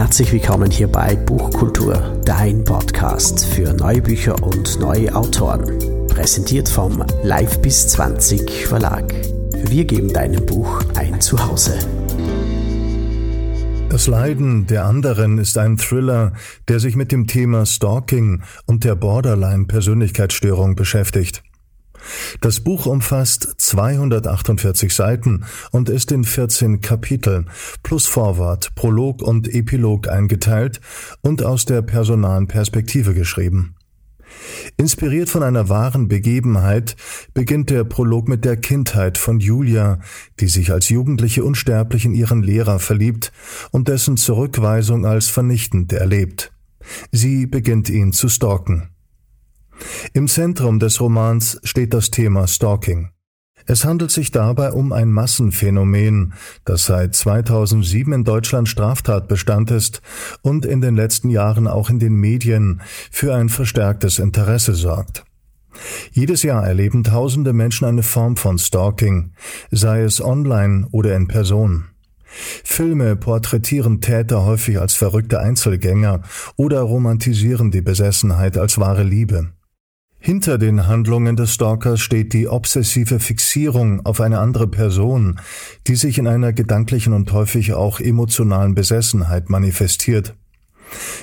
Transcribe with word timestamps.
Herzlich 0.00 0.32
willkommen 0.32 0.70
hier 0.70 0.88
bei 0.88 1.14
Buchkultur, 1.14 2.22
dein 2.24 2.64
Podcast 2.64 3.44
für 3.44 3.74
neue 3.74 4.00
Bücher 4.00 4.42
und 4.42 4.80
neue 4.80 5.14
Autoren. 5.14 5.78
Präsentiert 6.08 6.70
vom 6.70 7.04
Live 7.22 7.60
bis 7.60 7.86
20 7.88 8.66
Verlag. 8.66 9.12
Wir 9.66 9.84
geben 9.84 10.10
deinem 10.10 10.46
Buch 10.46 10.82
ein 10.96 11.20
Zuhause. 11.20 11.78
Das 13.90 14.06
Leiden 14.06 14.66
der 14.66 14.86
anderen 14.86 15.36
ist 15.36 15.58
ein 15.58 15.76
Thriller, 15.76 16.32
der 16.68 16.80
sich 16.80 16.96
mit 16.96 17.12
dem 17.12 17.26
Thema 17.26 17.66
Stalking 17.66 18.40
und 18.64 18.84
der 18.84 18.94
Borderline-Persönlichkeitsstörung 18.94 20.76
beschäftigt. 20.76 21.42
Das 22.40 22.60
Buch 22.60 22.86
umfasst 22.86 23.54
248 23.58 24.94
Seiten 24.94 25.44
und 25.70 25.88
ist 25.88 26.12
in 26.12 26.24
14 26.24 26.80
Kapitel 26.80 27.46
plus 27.82 28.06
Vorwort, 28.06 28.74
Prolog 28.74 29.22
und 29.22 29.52
Epilog 29.52 30.08
eingeteilt 30.08 30.80
und 31.22 31.42
aus 31.42 31.64
der 31.64 31.82
personalen 31.82 32.46
Perspektive 32.46 33.14
geschrieben. 33.14 33.74
Inspiriert 34.76 35.28
von 35.28 35.42
einer 35.42 35.68
wahren 35.68 36.08
Begebenheit 36.08 36.96
beginnt 37.34 37.70
der 37.70 37.84
Prolog 37.84 38.28
mit 38.28 38.44
der 38.44 38.56
Kindheit 38.56 39.18
von 39.18 39.40
Julia, 39.40 39.98
die 40.38 40.48
sich 40.48 40.72
als 40.72 40.88
Jugendliche 40.88 41.44
unsterblich 41.44 42.04
in 42.04 42.14
ihren 42.14 42.42
Lehrer 42.42 42.78
verliebt 42.78 43.32
und 43.70 43.88
dessen 43.88 44.16
Zurückweisung 44.16 45.04
als 45.04 45.28
vernichtend 45.28 45.92
erlebt. 45.92 46.52
Sie 47.12 47.46
beginnt 47.46 47.90
ihn 47.90 48.12
zu 48.12 48.28
stalken. 48.28 48.90
Im 50.12 50.28
Zentrum 50.28 50.78
des 50.78 51.00
Romans 51.00 51.60
steht 51.64 51.94
das 51.94 52.10
Thema 52.10 52.46
Stalking. 52.46 53.10
Es 53.66 53.84
handelt 53.84 54.10
sich 54.10 54.32
dabei 54.32 54.72
um 54.72 54.92
ein 54.92 55.12
Massenphänomen, 55.12 56.32
das 56.64 56.86
seit 56.86 57.14
2007 57.14 58.12
in 58.12 58.24
Deutschland 58.24 58.68
Straftatbestand 58.68 59.70
ist 59.70 60.02
und 60.42 60.64
in 60.64 60.80
den 60.80 60.96
letzten 60.96 61.30
Jahren 61.30 61.68
auch 61.68 61.90
in 61.90 61.98
den 61.98 62.14
Medien 62.14 62.80
für 63.10 63.34
ein 63.34 63.48
verstärktes 63.48 64.18
Interesse 64.18 64.74
sorgt. 64.74 65.24
Jedes 66.10 66.42
Jahr 66.42 66.66
erleben 66.66 67.04
tausende 67.04 67.52
Menschen 67.52 67.86
eine 67.86 68.02
Form 68.02 68.36
von 68.36 68.58
Stalking, 68.58 69.32
sei 69.70 70.02
es 70.02 70.20
online 70.20 70.88
oder 70.90 71.14
in 71.14 71.28
Person. 71.28 71.84
Filme 72.64 73.16
porträtieren 73.16 74.00
Täter 74.00 74.44
häufig 74.44 74.80
als 74.80 74.94
verrückte 74.94 75.40
Einzelgänger 75.40 76.22
oder 76.56 76.80
romantisieren 76.80 77.70
die 77.70 77.82
Besessenheit 77.82 78.56
als 78.56 78.78
wahre 78.78 79.02
Liebe. 79.02 79.52
Hinter 80.22 80.58
den 80.58 80.86
Handlungen 80.86 81.34
des 81.34 81.54
Stalkers 81.54 81.98
steht 82.00 82.34
die 82.34 82.46
obsessive 82.46 83.20
Fixierung 83.20 84.04
auf 84.04 84.20
eine 84.20 84.38
andere 84.38 84.68
Person, 84.68 85.40
die 85.86 85.96
sich 85.96 86.18
in 86.18 86.26
einer 86.26 86.52
gedanklichen 86.52 87.14
und 87.14 87.32
häufig 87.32 87.72
auch 87.72 88.00
emotionalen 88.00 88.74
Besessenheit 88.74 89.48
manifestiert. 89.48 90.34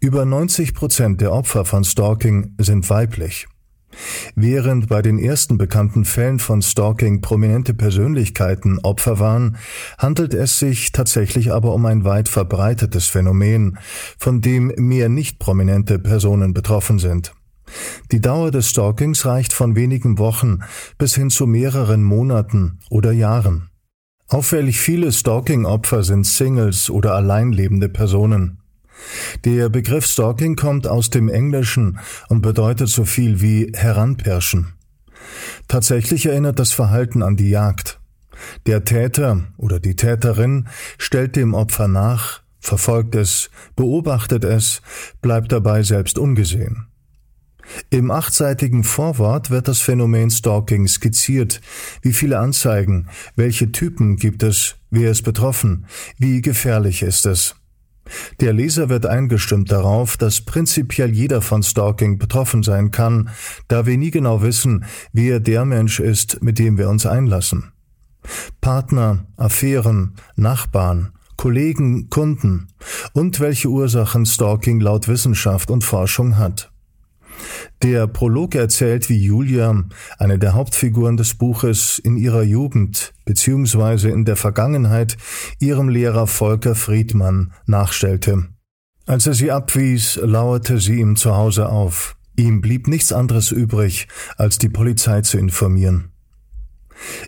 Über 0.00 0.24
90 0.24 0.72
Prozent 0.72 1.20
der 1.20 1.32
Opfer 1.32 1.66
von 1.66 1.84
Stalking 1.84 2.54
sind 2.58 2.88
weiblich. 2.88 3.46
Während 4.34 4.88
bei 4.88 5.02
den 5.02 5.18
ersten 5.18 5.58
bekannten 5.58 6.06
Fällen 6.06 6.38
von 6.38 6.62
Stalking 6.62 7.20
prominente 7.20 7.74
Persönlichkeiten 7.74 8.78
Opfer 8.78 9.18
waren, 9.18 9.58
handelt 9.98 10.32
es 10.32 10.58
sich 10.58 10.92
tatsächlich 10.92 11.52
aber 11.52 11.74
um 11.74 11.84
ein 11.84 12.04
weit 12.04 12.28
verbreitetes 12.28 13.06
Phänomen, 13.06 13.78
von 14.18 14.40
dem 14.40 14.72
mehr 14.76 15.10
nicht 15.10 15.38
prominente 15.38 15.98
Personen 15.98 16.54
betroffen 16.54 16.98
sind. 16.98 17.32
Die 18.12 18.20
Dauer 18.20 18.50
des 18.50 18.70
Stalkings 18.70 19.26
reicht 19.26 19.52
von 19.52 19.76
wenigen 19.76 20.18
Wochen 20.18 20.60
bis 20.96 21.14
hin 21.14 21.30
zu 21.30 21.46
mehreren 21.46 22.02
Monaten 22.02 22.78
oder 22.90 23.12
Jahren. 23.12 23.70
Auffällig 24.28 24.78
viele 24.80 25.10
Stalking-Opfer 25.10 26.02
sind 26.02 26.26
Singles 26.26 26.90
oder 26.90 27.14
alleinlebende 27.14 27.88
Personen. 27.88 28.58
Der 29.44 29.68
Begriff 29.68 30.06
Stalking 30.06 30.56
kommt 30.56 30.86
aus 30.86 31.08
dem 31.10 31.28
Englischen 31.28 31.98
und 32.28 32.42
bedeutet 32.42 32.88
so 32.88 33.04
viel 33.04 33.40
wie 33.40 33.72
heranpirschen. 33.74 34.74
Tatsächlich 35.66 36.26
erinnert 36.26 36.58
das 36.58 36.72
Verhalten 36.72 37.22
an 37.22 37.36
die 37.36 37.50
Jagd. 37.50 38.00
Der 38.66 38.84
Täter 38.84 39.44
oder 39.56 39.80
die 39.80 39.96
Täterin 39.96 40.68
stellt 40.98 41.36
dem 41.36 41.54
Opfer 41.54 41.88
nach, 41.88 42.42
verfolgt 42.60 43.14
es, 43.14 43.50
beobachtet 43.76 44.44
es, 44.44 44.82
bleibt 45.22 45.52
dabei 45.52 45.82
selbst 45.82 46.18
ungesehen. 46.18 46.87
Im 47.90 48.10
achtseitigen 48.10 48.84
Vorwort 48.84 49.50
wird 49.50 49.68
das 49.68 49.80
Phänomen 49.80 50.30
Stalking 50.30 50.86
skizziert. 50.88 51.60
Wie 52.02 52.12
viele 52.12 52.38
Anzeigen? 52.38 53.08
Welche 53.36 53.72
Typen 53.72 54.16
gibt 54.16 54.42
es? 54.42 54.76
Wer 54.90 55.10
ist 55.10 55.22
betroffen? 55.22 55.86
Wie 56.18 56.40
gefährlich 56.40 57.02
ist 57.02 57.26
es? 57.26 57.54
Der 58.40 58.52
Leser 58.52 58.88
wird 58.88 59.06
eingestimmt 59.06 59.70
darauf, 59.70 60.16
dass 60.16 60.40
prinzipiell 60.40 61.10
jeder 61.10 61.42
von 61.42 61.62
Stalking 61.62 62.18
betroffen 62.18 62.62
sein 62.62 62.90
kann, 62.90 63.30
da 63.68 63.86
wir 63.86 63.98
nie 63.98 64.10
genau 64.10 64.42
wissen, 64.42 64.84
wer 65.12 65.40
der 65.40 65.64
Mensch 65.64 66.00
ist, 66.00 66.42
mit 66.42 66.58
dem 66.58 66.78
wir 66.78 66.88
uns 66.88 67.06
einlassen. 67.06 67.72
Partner, 68.60 69.26
Affären, 69.36 70.14
Nachbarn, 70.36 71.12
Kollegen, 71.36 72.10
Kunden 72.10 72.68
und 73.12 73.40
welche 73.40 73.68
Ursachen 73.68 74.26
Stalking 74.26 74.80
laut 74.80 75.06
Wissenschaft 75.06 75.70
und 75.70 75.84
Forschung 75.84 76.36
hat. 76.36 76.72
Der 77.82 78.06
Prolog 78.06 78.54
erzählt, 78.54 79.08
wie 79.08 79.22
Julia, 79.22 79.84
eine 80.18 80.38
der 80.38 80.54
Hauptfiguren 80.54 81.16
des 81.16 81.34
Buches, 81.34 81.98
in 81.98 82.16
ihrer 82.16 82.42
Jugend 82.42 83.12
bzw. 83.24 84.10
in 84.10 84.24
der 84.24 84.36
Vergangenheit 84.36 85.16
ihrem 85.58 85.88
Lehrer 85.88 86.26
Volker 86.26 86.74
Friedmann 86.74 87.52
nachstellte. 87.66 88.48
Als 89.06 89.26
er 89.26 89.34
sie 89.34 89.50
abwies, 89.50 90.20
lauerte 90.22 90.78
sie 90.78 91.00
ihm 91.00 91.16
zu 91.16 91.34
Hause 91.34 91.68
auf. 91.68 92.16
Ihm 92.36 92.60
blieb 92.60 92.86
nichts 92.86 93.12
anderes 93.12 93.50
übrig, 93.50 94.06
als 94.36 94.58
die 94.58 94.68
Polizei 94.68 95.22
zu 95.22 95.38
informieren. 95.38 96.12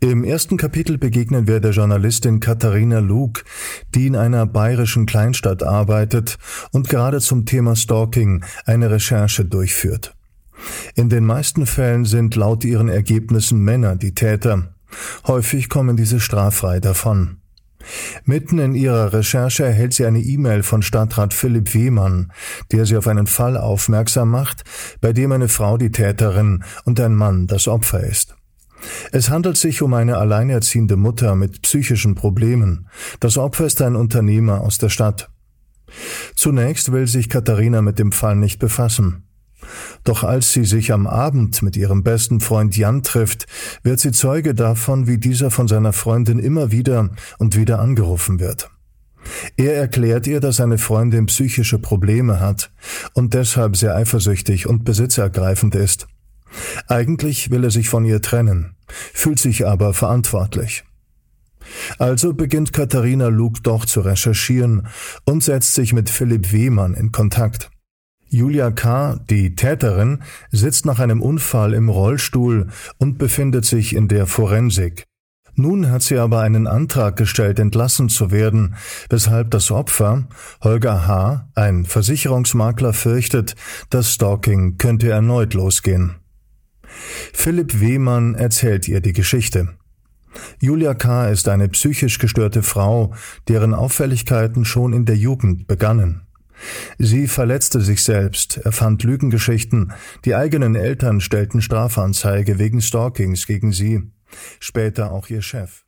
Im 0.00 0.24
ersten 0.24 0.56
Kapitel 0.56 0.98
begegnen 0.98 1.46
wir 1.46 1.60
der 1.60 1.72
Journalistin 1.72 2.40
Katharina 2.40 2.98
Luke, 2.98 3.42
die 3.94 4.06
in 4.06 4.16
einer 4.16 4.46
bayerischen 4.46 5.06
Kleinstadt 5.06 5.62
arbeitet 5.62 6.38
und 6.72 6.88
gerade 6.88 7.20
zum 7.20 7.46
Thema 7.46 7.76
Stalking 7.76 8.44
eine 8.66 8.90
Recherche 8.90 9.44
durchführt. 9.44 10.14
In 10.94 11.08
den 11.08 11.24
meisten 11.24 11.66
Fällen 11.66 12.04
sind 12.04 12.36
laut 12.36 12.64
ihren 12.64 12.88
Ergebnissen 12.88 13.58
Männer 13.60 13.96
die 13.96 14.14
Täter. 14.14 14.74
Häufig 15.26 15.68
kommen 15.68 15.96
diese 15.96 16.20
straffrei 16.20 16.80
davon. 16.80 17.38
Mitten 18.24 18.58
in 18.58 18.74
ihrer 18.74 19.12
Recherche 19.12 19.64
erhält 19.64 19.92
sie 19.92 20.06
eine 20.06 20.20
E-Mail 20.20 20.62
von 20.62 20.80
Stadtrat 20.82 21.34
Philipp 21.34 21.74
Wehmann, 21.74 22.32
der 22.72 22.86
sie 22.86 22.96
auf 22.96 23.06
einen 23.06 23.26
Fall 23.26 23.58
aufmerksam 23.58 24.30
macht, 24.30 24.64
bei 25.00 25.12
dem 25.12 25.32
eine 25.32 25.48
Frau 25.48 25.76
die 25.76 25.90
Täterin 25.90 26.64
und 26.84 26.98
ein 27.00 27.14
Mann 27.14 27.46
das 27.46 27.68
Opfer 27.68 28.02
ist. 28.02 28.36
Es 29.12 29.30
handelt 29.30 29.56
sich 29.56 29.82
um 29.82 29.94
eine 29.94 30.18
alleinerziehende 30.18 30.96
Mutter 30.96 31.34
mit 31.34 31.62
psychischen 31.62 32.14
Problemen. 32.14 32.88
Das 33.20 33.38
Opfer 33.38 33.66
ist 33.66 33.80
ein 33.82 33.96
Unternehmer 33.96 34.60
aus 34.60 34.78
der 34.78 34.88
Stadt. 34.88 35.30
Zunächst 36.34 36.92
will 36.92 37.06
sich 37.06 37.28
Katharina 37.28 37.82
mit 37.82 37.98
dem 37.98 38.12
Fall 38.12 38.36
nicht 38.36 38.58
befassen. 38.58 39.24
Doch 40.02 40.24
als 40.24 40.52
sie 40.52 40.64
sich 40.64 40.92
am 40.92 41.06
Abend 41.06 41.62
mit 41.62 41.76
ihrem 41.76 42.02
besten 42.02 42.40
Freund 42.40 42.76
Jan 42.76 43.02
trifft, 43.02 43.46
wird 43.82 44.00
sie 44.00 44.12
Zeuge 44.12 44.54
davon, 44.54 45.06
wie 45.06 45.18
dieser 45.18 45.50
von 45.50 45.68
seiner 45.68 45.92
Freundin 45.92 46.38
immer 46.38 46.70
wieder 46.70 47.10
und 47.38 47.56
wieder 47.56 47.78
angerufen 47.78 48.40
wird. 48.40 48.70
Er 49.56 49.74
erklärt 49.74 50.26
ihr, 50.26 50.40
dass 50.40 50.56
seine 50.56 50.76
Freundin 50.76 51.26
psychische 51.26 51.78
Probleme 51.78 52.40
hat 52.40 52.70
und 53.14 53.32
deshalb 53.32 53.76
sehr 53.76 53.96
eifersüchtig 53.96 54.66
und 54.66 54.84
besitzergreifend 54.84 55.74
ist. 55.74 56.06
Eigentlich 56.88 57.50
will 57.50 57.64
er 57.64 57.70
sich 57.70 57.88
von 57.88 58.04
ihr 58.04 58.20
trennen, 58.22 58.76
fühlt 58.86 59.38
sich 59.38 59.66
aber 59.66 59.94
verantwortlich. 59.94 60.84
Also 61.98 62.34
beginnt 62.34 62.72
Katharina 62.72 63.28
Luke 63.28 63.60
doch 63.62 63.84
zu 63.84 64.00
recherchieren 64.00 64.88
und 65.24 65.42
setzt 65.42 65.74
sich 65.74 65.92
mit 65.92 66.10
Philipp 66.10 66.52
Wehmann 66.52 66.94
in 66.94 67.12
Kontakt. 67.12 67.70
Julia 68.28 68.70
K., 68.70 69.20
die 69.30 69.54
Täterin, 69.54 70.22
sitzt 70.50 70.86
nach 70.86 70.98
einem 70.98 71.22
Unfall 71.22 71.72
im 71.72 71.88
Rollstuhl 71.88 72.68
und 72.98 73.16
befindet 73.16 73.64
sich 73.64 73.94
in 73.94 74.08
der 74.08 74.26
Forensik. 74.26 75.04
Nun 75.56 75.88
hat 75.88 76.02
sie 76.02 76.18
aber 76.18 76.40
einen 76.40 76.66
Antrag 76.66 77.16
gestellt, 77.16 77.60
entlassen 77.60 78.08
zu 78.08 78.32
werden, 78.32 78.74
weshalb 79.08 79.52
das 79.52 79.70
Opfer, 79.70 80.26
Holger 80.62 81.06
H., 81.06 81.48
ein 81.54 81.84
Versicherungsmakler, 81.84 82.92
fürchtet, 82.92 83.54
das 83.88 84.12
Stalking 84.12 84.78
könnte 84.78 85.10
erneut 85.10 85.54
losgehen. 85.54 86.16
Philipp 87.32 87.80
Wehmann 87.80 88.34
erzählt 88.34 88.88
ihr 88.88 89.00
die 89.00 89.12
Geschichte. 89.12 89.68
Julia 90.60 90.94
K. 90.94 91.28
ist 91.28 91.48
eine 91.48 91.68
psychisch 91.68 92.18
gestörte 92.18 92.62
Frau, 92.62 93.14
deren 93.48 93.74
Auffälligkeiten 93.74 94.64
schon 94.64 94.92
in 94.92 95.04
der 95.04 95.16
Jugend 95.16 95.66
begannen. 95.66 96.22
Sie 96.98 97.26
verletzte 97.26 97.80
sich 97.80 98.02
selbst, 98.02 98.58
erfand 98.58 99.02
Lügengeschichten, 99.02 99.92
die 100.24 100.34
eigenen 100.34 100.76
Eltern 100.76 101.20
stellten 101.20 101.60
Strafanzeige 101.60 102.58
wegen 102.58 102.80
Stalkings 102.80 103.46
gegen 103.46 103.72
sie, 103.72 104.02
später 104.60 105.12
auch 105.12 105.28
ihr 105.28 105.42
Chef. 105.42 105.84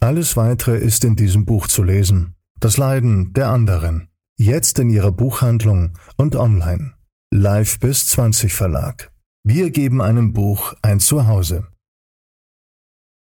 Alles 0.00 0.36
weitere 0.36 0.78
ist 0.78 1.04
in 1.04 1.16
diesem 1.16 1.44
Buch 1.44 1.66
zu 1.66 1.82
lesen. 1.82 2.34
Das 2.60 2.76
Leiden 2.76 3.32
der 3.32 3.48
anderen. 3.48 4.08
Jetzt 4.36 4.78
in 4.78 4.90
Ihrer 4.90 5.12
Buchhandlung 5.12 5.98
und 6.16 6.36
online. 6.36 6.94
Live 7.30 7.78
bis 7.80 8.08
20 8.08 8.52
Verlag. 8.52 9.13
Wir 9.46 9.70
geben 9.70 10.00
einem 10.00 10.32
Buch 10.32 10.72
ein 10.80 11.00
Zuhause. 11.00 11.66